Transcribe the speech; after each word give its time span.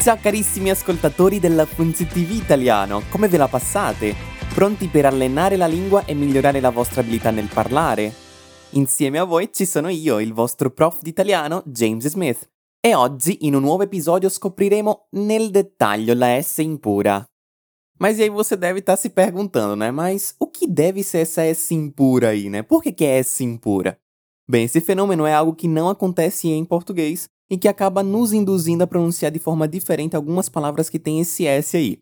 Ciao 0.00 0.16
carissimi 0.16 0.70
ascoltatori 0.70 1.40
della 1.40 1.66
Funzi 1.66 2.06
TV 2.06 2.30
Italiano, 2.30 3.02
come 3.10 3.26
ve 3.26 3.36
la 3.36 3.48
passate? 3.48 4.14
Pronti 4.54 4.86
per 4.86 5.06
allenare 5.06 5.56
la 5.56 5.66
lingua 5.66 6.04
e 6.04 6.14
migliorare 6.14 6.60
la 6.60 6.70
vostra 6.70 7.00
abilità 7.00 7.32
nel 7.32 7.48
parlare? 7.52 8.12
Insieme 8.70 9.18
a 9.18 9.24
voi 9.24 9.50
ci 9.52 9.66
sono 9.66 9.88
io, 9.88 10.20
il 10.20 10.32
vostro 10.32 10.70
prof 10.70 11.02
di 11.02 11.08
italiano, 11.08 11.64
James 11.66 12.06
Smith. 12.06 12.48
E 12.80 12.94
oggi, 12.94 13.44
in 13.44 13.56
un 13.56 13.62
nuovo 13.62 13.82
episódio, 13.82 14.28
scopriremo 14.28 15.08
nel 15.10 15.50
dettaglio 15.50 16.14
la 16.14 16.40
S 16.40 16.62
impura. 16.62 17.28
Mas 17.98 18.18
e 18.18 18.22
aí 18.22 18.28
você 18.28 18.56
deve 18.56 18.78
estar 18.78 18.96
se 18.96 19.10
perguntando, 19.10 19.74
né? 19.74 19.90
Mas 19.90 20.32
o 20.38 20.46
que 20.46 20.68
deve 20.68 21.02
ser 21.02 21.18
essa 21.18 21.42
S 21.42 21.74
impura 21.74 22.28
aí, 22.28 22.48
né? 22.48 22.62
Por 22.62 22.82
que, 22.82 22.92
que 22.92 23.04
é 23.04 23.18
S 23.18 23.42
impura? 23.42 23.98
Bem, 24.48 24.64
esse 24.64 24.80
fenômeno 24.80 25.26
é 25.26 25.34
algo 25.34 25.56
que 25.56 25.66
não 25.66 25.88
acontece 25.88 26.48
em 26.48 26.64
português 26.64 27.28
e 27.50 27.56
que 27.56 27.68
acaba 27.68 28.02
nos 28.02 28.32
induzindo 28.32 28.84
a 28.84 28.86
pronunciar 28.86 29.30
de 29.30 29.38
forma 29.38 29.66
diferente 29.66 30.14
algumas 30.14 30.48
palavras 30.48 30.90
que 30.90 30.98
têm 30.98 31.20
esse 31.20 31.46
S 31.46 31.76
aí. 31.76 31.98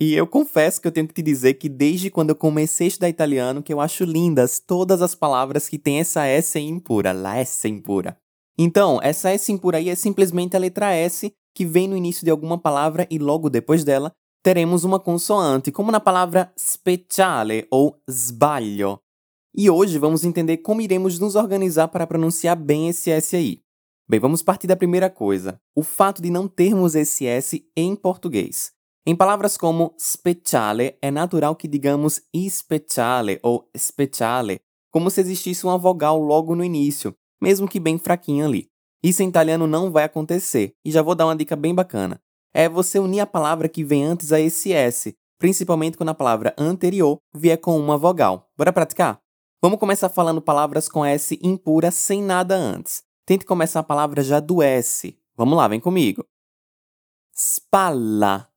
E 0.00 0.14
eu 0.14 0.26
confesso 0.26 0.80
que 0.80 0.86
eu 0.86 0.92
tenho 0.92 1.08
que 1.08 1.14
te 1.14 1.22
dizer 1.22 1.54
que 1.54 1.68
desde 1.68 2.10
quando 2.10 2.30
eu 2.30 2.36
comecei 2.36 2.86
a 2.86 2.88
estudar 2.88 3.08
italiano 3.08 3.62
que 3.62 3.72
eu 3.72 3.80
acho 3.80 4.04
lindas 4.04 4.60
todas 4.60 5.02
as 5.02 5.14
palavras 5.14 5.68
que 5.68 5.78
têm 5.78 5.98
essa 5.98 6.24
S 6.24 6.58
impura, 6.58 7.12
la 7.12 7.36
S 7.38 7.66
impura. 7.68 8.16
Então, 8.56 9.00
essa 9.02 9.30
S 9.30 9.50
impura 9.50 9.78
aí 9.78 9.88
é 9.88 9.94
simplesmente 9.94 10.56
a 10.56 10.60
letra 10.60 10.92
S 10.94 11.32
que 11.54 11.64
vem 11.64 11.88
no 11.88 11.96
início 11.96 12.24
de 12.24 12.30
alguma 12.30 12.58
palavra 12.58 13.06
e 13.10 13.18
logo 13.18 13.50
depois 13.50 13.82
dela 13.82 14.12
teremos 14.42 14.84
uma 14.84 15.00
consoante, 15.00 15.72
como 15.72 15.90
na 15.90 16.00
palavra 16.00 16.52
speciale 16.56 17.66
ou 17.70 18.00
sbaglio. 18.08 19.00
E 19.54 19.68
hoje 19.68 19.98
vamos 19.98 20.24
entender 20.24 20.58
como 20.58 20.80
iremos 20.80 21.18
nos 21.18 21.34
organizar 21.34 21.88
para 21.88 22.06
pronunciar 22.06 22.56
bem 22.56 22.88
esse 22.88 23.10
S 23.10 23.34
aí. 23.34 23.60
Bem, 24.08 24.18
vamos 24.18 24.42
partir 24.42 24.66
da 24.66 24.76
primeira 24.76 25.10
coisa, 25.10 25.60
o 25.76 25.82
fato 25.82 26.22
de 26.22 26.30
não 26.30 26.48
termos 26.48 26.94
esse 26.94 27.26
S 27.26 27.64
em 27.76 27.94
português. 27.94 28.72
Em 29.06 29.14
palavras 29.14 29.56
como 29.56 29.94
speciale, 29.98 30.96
é 31.02 31.10
natural 31.10 31.54
que 31.54 31.68
digamos 31.68 32.20
speciale 32.48 33.38
ou 33.42 33.68
speciale, 33.76 34.60
como 34.90 35.10
se 35.10 35.20
existisse 35.20 35.64
uma 35.64 35.76
vogal 35.76 36.18
logo 36.18 36.54
no 36.54 36.64
início, 36.64 37.14
mesmo 37.40 37.68
que 37.68 37.78
bem 37.78 37.98
fraquinha 37.98 38.46
ali. 38.46 38.68
Isso 39.02 39.22
em 39.22 39.28
italiano 39.28 39.66
não 39.66 39.90
vai 39.90 40.04
acontecer, 40.04 40.72
e 40.84 40.90
já 40.90 41.02
vou 41.02 41.14
dar 41.14 41.26
uma 41.26 41.36
dica 41.36 41.54
bem 41.54 41.74
bacana 41.74 42.20
é 42.58 42.68
você 42.68 42.98
unir 42.98 43.20
a 43.20 43.26
palavra 43.26 43.68
que 43.68 43.84
vem 43.84 44.04
antes 44.04 44.32
a 44.32 44.40
esse 44.40 44.72
S, 44.72 45.14
principalmente 45.38 45.96
quando 45.96 46.08
a 46.08 46.14
palavra 46.14 46.54
anterior 46.58 47.18
vier 47.34 47.58
com 47.58 47.78
uma 47.78 47.96
vogal. 47.96 48.48
Bora 48.56 48.72
praticar? 48.72 49.20
Vamos 49.62 49.78
começar 49.78 50.08
falando 50.08 50.40
palavras 50.40 50.88
com 50.88 51.04
S 51.04 51.38
impura 51.42 51.90
sem 51.90 52.22
nada 52.22 52.56
antes. 52.56 53.02
Tente 53.28 53.44
começar 53.44 53.80
a 53.80 53.84
palavra 53.84 54.22
já 54.22 54.40
do 54.40 54.62
S. 54.62 55.14
Vamos 55.36 55.54
lá, 55.54 55.68
vem 55.68 55.78
comigo. 55.78 56.26
Spalla. 57.30 58.50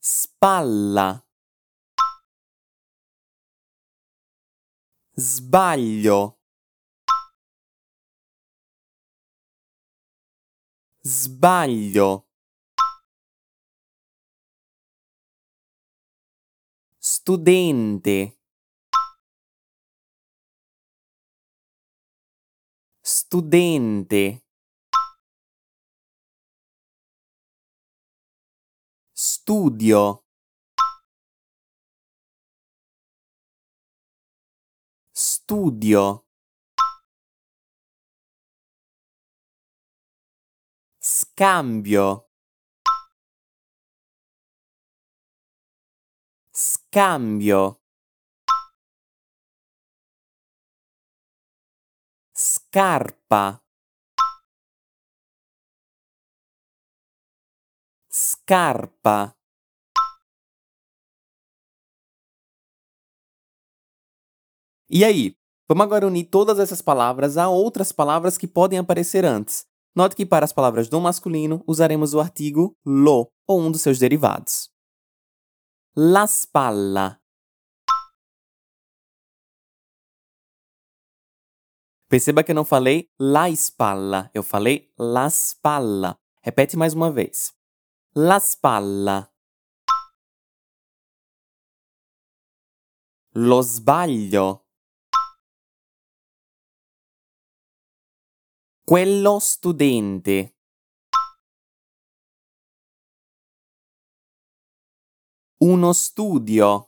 Spalla. 0.00 1.26
Sbaglio. 5.16 6.38
Sbaglio. 11.04 12.24
Studente. 17.00 18.37
Studente. 23.30 24.42
Studio. 29.12 30.24
Studio. 35.12 36.24
Scambio. 40.98 42.30
Scambio. 46.50 47.82
Scarpa. 52.78 53.60
Scarpa. 58.08 59.34
E 64.88 65.04
aí? 65.04 65.34
Vamos 65.68 65.82
agora 65.82 66.06
unir 66.06 66.26
todas 66.26 66.60
essas 66.60 66.80
palavras 66.80 67.36
a 67.36 67.48
outras 67.48 67.90
palavras 67.90 68.38
que 68.38 68.46
podem 68.46 68.78
aparecer 68.78 69.24
antes. 69.24 69.66
Note 69.92 70.14
que 70.14 70.24
para 70.24 70.44
as 70.44 70.52
palavras 70.52 70.88
do 70.88 71.00
masculino 71.00 71.64
usaremos 71.66 72.14
o 72.14 72.20
artigo 72.20 72.76
lo 72.86 73.28
ou 73.44 73.60
um 73.60 73.72
dos 73.72 73.82
seus 73.82 73.98
derivados. 73.98 74.70
La 75.96 76.28
spalla. 76.28 77.20
Perceba 82.08 82.42
que 82.42 82.52
eu 82.52 82.54
não 82.54 82.64
falei 82.64 83.12
la 83.20 83.50
spalla, 83.50 84.30
eu 84.32 84.42
falei 84.42 84.90
la 84.98 85.28
spalla. 85.28 86.18
Repete 86.40 86.74
mais 86.74 86.94
uma 86.94 87.10
vez. 87.12 87.54
La 88.14 88.40
spalla. 88.40 89.30
Lo 93.34 93.60
sbaglio. 93.60 94.64
Quello 98.86 99.38
studente. 99.38 100.56
Uno 105.60 105.92
studio. 105.92 106.87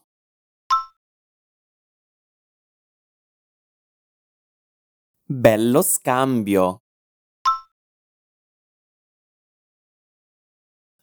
Bello 5.33 5.81
scambio. 5.81 6.83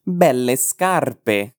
Belle 0.06 0.58
scarpe. 0.58 1.56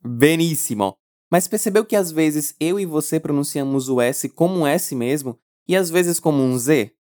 Benissimo! 0.00 0.96
Mas 1.28 1.48
percebeu 1.48 1.84
que 1.84 1.96
às 1.96 2.12
vezes 2.12 2.54
eu 2.60 2.78
e 2.78 2.86
você 2.86 3.18
pronunciamos 3.18 3.88
o 3.88 4.00
S 4.00 4.28
como 4.28 4.60
um 4.60 4.66
S 4.66 4.94
mesmo 4.94 5.36
e 5.66 5.74
às 5.74 5.90
vezes 5.90 6.20
como 6.20 6.40
um 6.40 6.56
Z? 6.56 6.94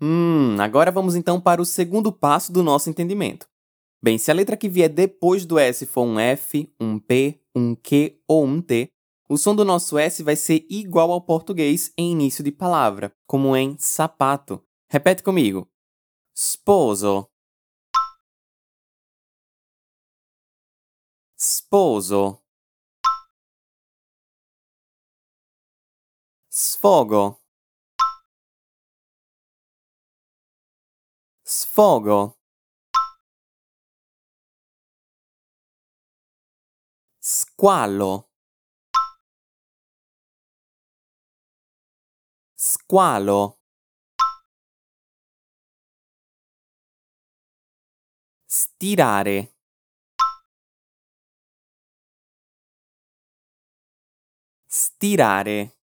Hum, 0.00 0.56
agora 0.58 0.90
vamos 0.90 1.14
então 1.14 1.38
para 1.38 1.60
o 1.60 1.66
segundo 1.66 2.10
passo 2.10 2.50
do 2.50 2.62
nosso 2.62 2.88
entendimento. 2.88 3.46
Bem, 4.02 4.16
se 4.16 4.30
a 4.30 4.34
letra 4.34 4.56
que 4.56 4.70
vier 4.70 4.88
depois 4.88 5.44
do 5.44 5.58
S 5.58 5.84
for 5.84 6.04
um 6.06 6.18
F, 6.18 6.72
um 6.80 6.98
P, 6.98 7.42
um 7.54 7.74
Q 7.74 8.22
ou 8.26 8.46
um 8.46 8.62
T, 8.62 8.90
o 9.28 9.38
som 9.38 9.54
do 9.54 9.64
nosso 9.64 9.96
S 9.96 10.22
vai 10.22 10.36
ser 10.36 10.66
igual 10.68 11.10
ao 11.10 11.20
português 11.20 11.92
em 11.96 12.12
início 12.12 12.44
de 12.44 12.52
palavra, 12.52 13.14
como 13.26 13.56
em 13.56 13.76
sapato. 13.78 14.62
Repete 14.88 15.22
comigo. 15.22 15.68
Sposo. 16.34 17.28
Sposo. 21.36 22.42
Sfogo. 26.50 27.40
Sfogo. 31.44 32.36
Squalo. 37.20 38.33
Squalo. 42.66 43.60
Stirare. 48.48 49.52
Stirare. 54.66 55.76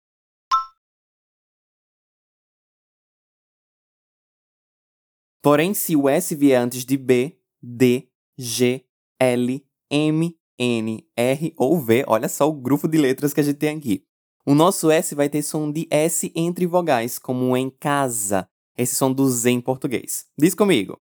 Porém, 5.44 5.76
se 5.76 5.96
o 5.96 6.10
S 6.10 6.36
vier 6.36 6.60
antes 6.60 6.84
de 6.84 6.98
B, 6.98 7.40
D, 7.62 8.12
G, 8.36 8.84
L, 9.20 9.64
M, 9.92 10.40
N, 10.58 11.12
R 11.16 11.54
ou 11.58 11.80
V, 11.80 12.04
olha 12.08 12.28
só 12.28 12.50
o 12.50 12.60
grupo 12.60 12.88
de 12.88 12.98
letras 12.98 13.36
que 13.36 13.40
a 13.40 13.44
gente 13.44 13.60
tem 13.60 13.78
aqui. 13.78 14.11
O 14.46 14.56
nosso 14.56 14.90
S 14.90 15.14
vai 15.14 15.30
ter 15.30 15.44
som 15.44 15.72
de 15.72 15.88
S 15.92 16.32
entre 16.36 16.66
vogais, 16.66 17.20
como 17.20 17.56
em 17.56 17.70
casa. 17.70 18.50
Esse 18.78 18.96
som 18.96 19.14
do 19.14 19.30
Z 19.30 19.52
em 19.52 19.62
português. 19.62 20.26
Diz 20.38 20.56
comigo. 20.56 21.00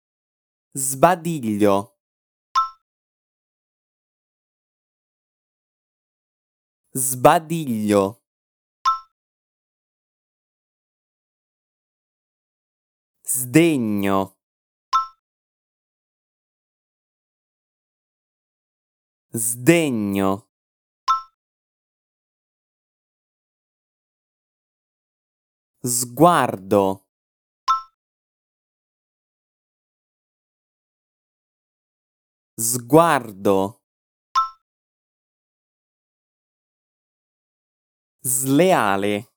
Sbadiglio. 0.75 1.89
Sbadiglio. 6.95 8.17
Sdegno. 13.25 14.33
Sdegno. 19.33 20.47
Sguardo. 25.85 27.05
Sguardo. 32.57 33.83
Sleale. 38.23 39.29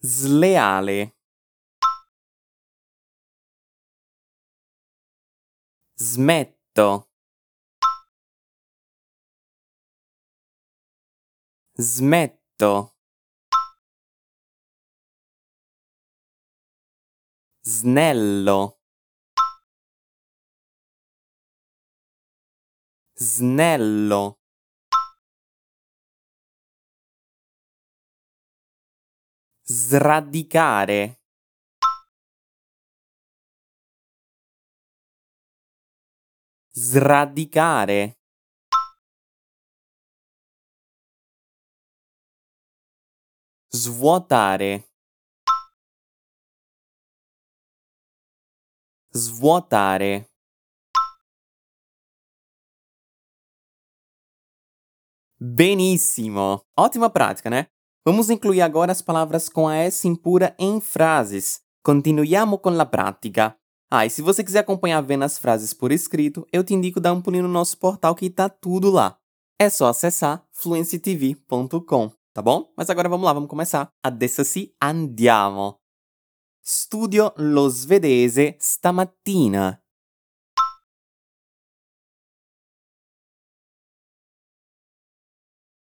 Sleale. 0.00 1.14
Smetto. 5.94 7.11
Smetto. 11.74 12.96
Snello. 17.64 18.80
Snello. 23.14 24.38
Sradicare. 29.64 31.20
Sradicare. 36.74 38.21
Svuotare. 43.74 44.84
Svuotare. 49.14 50.28
Benissimo! 55.40 56.62
Ótima 56.78 57.08
prática, 57.08 57.48
né? 57.48 57.68
Vamos 58.04 58.28
incluir 58.28 58.60
agora 58.60 58.92
as 58.92 59.00
palavras 59.00 59.48
com 59.48 59.66
a 59.66 59.76
S 59.76 60.06
impura 60.06 60.54
em 60.58 60.78
frases. 60.78 61.62
Continuiamo 61.82 62.58
con 62.58 62.76
la 62.76 62.84
pratica. 62.84 63.56
Ah, 63.90 64.04
e 64.04 64.10
se 64.10 64.20
você 64.20 64.44
quiser 64.44 64.60
acompanhar 64.60 65.00
vendo 65.00 65.24
as 65.24 65.38
frases 65.38 65.72
por 65.72 65.90
escrito, 65.90 66.46
eu 66.52 66.62
te 66.62 66.74
indico 66.74 67.00
dar 67.00 67.14
um 67.14 67.22
pulinho 67.22 67.44
no 67.44 67.48
nosso 67.48 67.78
portal 67.78 68.14
que 68.14 68.28
tá 68.28 68.50
tudo 68.50 68.90
lá. 68.90 69.18
É 69.58 69.70
só 69.70 69.88
acessar 69.88 70.46
fluencytv.com, 70.52 72.12
tá 72.32 72.42
bom? 72.42 72.72
Mas 72.76 72.90
agora 72.90 73.08
vamos 73.08 73.24
lá, 73.24 73.32
vamos 73.32 73.48
começar. 73.48 73.92
Adesso 74.02 74.44
sì, 74.44 74.74
andiamo. 74.80 75.80
Studio 76.64 77.32
lo 77.36 77.68
svedese 77.68 78.56
stamattina. 78.60 79.82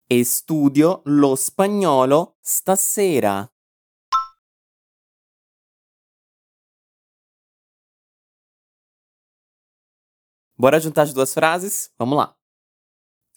E 0.09 0.25
studio 0.25 1.03
lo 1.07 1.35
spagnolo 1.37 2.37
stasera. 2.43 3.51
Bora 10.57 10.79
juntar 10.79 11.03
as 11.03 11.13
duas 11.13 11.33
frases? 11.35 11.91
Vamos 11.99 12.17
lá. 12.17 12.42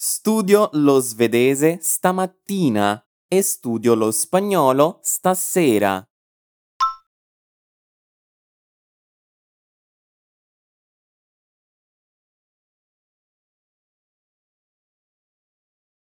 Studio 0.07 0.69
lo 0.73 0.99
svedese 0.99 1.79
stamattina 1.81 3.03
e 3.27 3.41
studio 3.41 3.95
lo 3.95 4.11
spagnolo 4.11 4.99
stasera. 5.01 6.07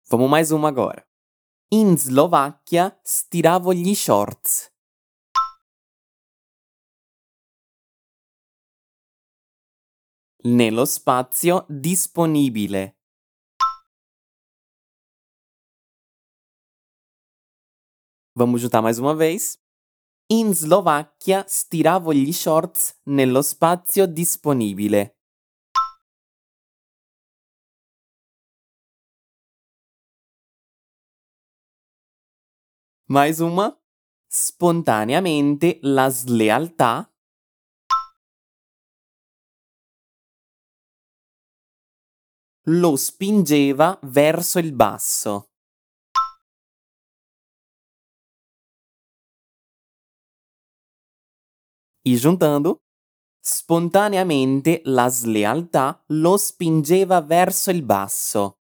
Vamos 0.08 0.30
mais 0.30 0.52
uma 0.52 0.68
agora. 0.68 1.04
In 1.70 1.98
Slovacchia 1.98 2.96
stiravo 3.02 3.74
gli 3.74 3.92
shorts. 3.96 4.72
Nello 10.44 10.84
spazio 10.84 11.66
disponibile. 11.68 12.99
Vamos 18.40 18.62
juntar 18.62 18.80
mais 18.80 18.98
uma 18.98 19.14
vez. 19.14 19.58
In 20.30 20.54
Slovacchia 20.54 21.44
stiravo 21.46 22.10
gli 22.14 22.32
shorts 22.32 22.98
nello 23.04 23.42
spazio 23.42 24.06
disponibile. 24.06 25.18
Mais 33.10 33.40
uma. 33.40 33.78
Spontaneamente 34.26 35.78
la 35.82 36.08
slealtà 36.08 37.12
lo 42.68 42.96
spingeva 42.96 43.98
verso 44.04 44.58
il 44.58 44.72
basso. 44.72 45.49
E 52.02 52.16
juntando, 52.16 52.82
spontaneamente 53.40 54.80
la 54.84 55.08
slealtà 55.08 56.02
lo 56.08 56.36
spingeva 56.36 57.20
verso 57.20 57.70
il 57.70 57.82
basso. 57.82 58.56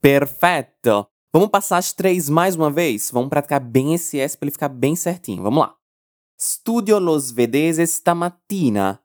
Perfeito! 0.00 1.10
Vamos 1.32 1.50
passar 1.50 1.78
as 1.78 1.92
três 1.92 2.28
mais 2.28 2.56
uma 2.56 2.70
vez? 2.70 3.10
Vamos 3.10 3.28
praticar 3.28 3.60
bem 3.60 3.92
esse 3.92 4.18
S 4.18 4.36
para 4.36 4.46
ele 4.46 4.52
ficar 4.52 4.68
bem 4.68 4.96
certinho. 4.96 5.42
Vamos 5.42 5.60
lá. 5.60 5.76
Studio 6.40 6.98
lo 6.98 7.18
svedese 7.18 7.82
stamattina. 7.86 9.02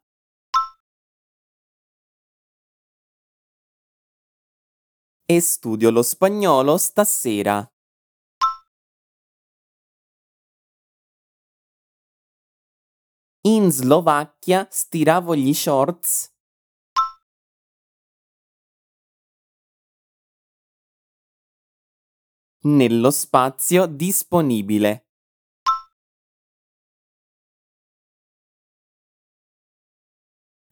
E 5.33 5.39
studio 5.39 5.91
lo 5.91 6.01
spagnolo 6.01 6.77
stasera. 6.77 7.65
In 13.43 13.71
Slovacchia 13.71 14.67
stiravo 14.69 15.33
gli 15.33 15.53
shorts 15.53 16.35
nello 22.63 23.09
spazio 23.09 23.85
disponibile. 23.85 25.07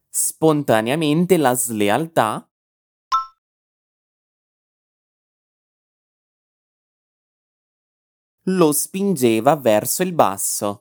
Spontaneamente 0.09 1.37
la 1.37 1.53
slealtà 1.53 2.48
lo 8.57 8.71
spingeva 8.71 9.55
verso 9.55 10.03
il 10.03 10.13
basso. 10.13 10.79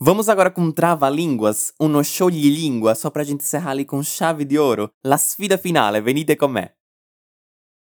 Vamos 0.00 0.28
agora 0.28 0.52
com 0.52 0.72
trava-línguas, 0.72 1.74
uno 1.80 2.02
sciogli-língua, 2.02 2.94
só 2.94 3.10
pra 3.10 3.24
gente 3.24 3.42
encerrar 3.42 3.72
ali 3.72 3.84
com 3.84 4.00
chave 4.02 4.44
de 4.44 4.56
ouro. 4.56 4.90
La 5.02 5.16
sfida 5.18 5.58
finale, 5.58 6.00
venite 6.00 6.36
con 6.36 6.52
me. 6.52 6.78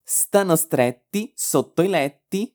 stanno 0.04 0.58
stretti 0.58 1.32
sotto 1.36 1.82
i 1.82 1.88
letti. 1.88 2.54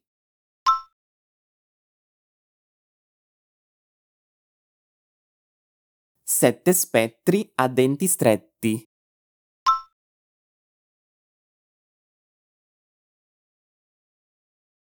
Sette 6.23 6.73
spettri 6.75 7.51
a 7.55 7.69
denti 7.69 8.07
stretti. 8.07 8.87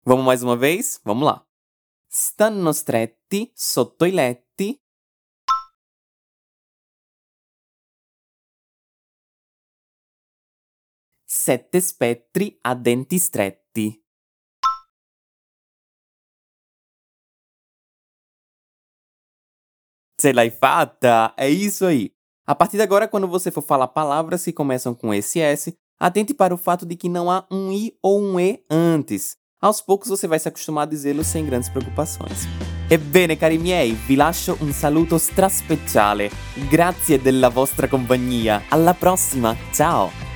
Vamos 0.08 0.24
mais 0.24 0.42
uma 0.42 0.56
vez? 0.56 0.98
Vamos 1.04 1.26
lá. 1.26 1.46
Stanno 2.10 2.70
stretti 2.70 3.52
sotto 3.54 4.06
i 4.06 4.10
letti. 4.10 4.82
Sette 11.26 11.78
spettri 11.82 12.58
a 12.62 12.74
denti 12.74 13.16
stretti. 13.16 14.02
Ce 20.18 20.32
l'hai 20.32 20.50
fatta! 20.50 21.34
É 21.36 21.50
isso 21.50 21.84
aí! 21.84 22.14
A 22.46 22.54
partir 22.54 22.78
de 22.78 22.82
agora, 22.82 23.06
quando 23.06 23.28
você 23.28 23.50
for 23.50 23.60
falar 23.60 23.88
palavras 23.88 24.42
que 24.42 24.54
começam 24.54 24.94
com 24.94 25.12
esse 25.12 25.38
S, 25.38 25.78
atente 26.00 26.32
para 26.32 26.54
o 26.54 26.56
fato 26.56 26.86
de 26.86 26.96
que 26.96 27.10
não 27.10 27.30
há 27.30 27.46
um 27.50 27.70
I 27.70 27.94
ou 28.00 28.18
um 28.22 28.40
E 28.40 28.64
antes. 28.70 29.36
Aos 29.60 29.80
poucos 29.80 30.08
você 30.08 30.28
vai 30.28 30.38
se 30.38 30.46
acostumar 30.46 30.86
a 30.86 30.90
dizê-lo 30.90 31.24
sem 31.24 31.44
grandes 31.44 31.68
preoccupações. 31.68 32.46
Ebbene, 32.88 33.36
cari 33.36 33.58
miei, 33.58 33.92
vi 33.92 34.14
lascio 34.14 34.56
un 34.60 34.72
saluto 34.72 35.18
straspeciale. 35.18 36.30
Grazie 36.70 37.20
della 37.20 37.48
vostra 37.48 37.88
compagnia. 37.88 38.62
Alla 38.68 38.94
prossima, 38.94 39.56
ciao! 39.72 40.27